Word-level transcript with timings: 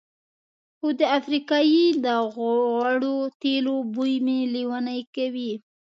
خو 0.77 0.87
د 0.99 1.01
افریقایي 1.19 1.85
د 2.05 2.07
غوړو 2.33 3.17
تېلو 3.41 3.75
بوی 3.93 4.15
مې 4.25 4.39
لېونی 4.53 5.01
کوي. 5.15 5.51